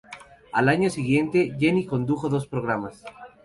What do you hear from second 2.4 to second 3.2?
programas.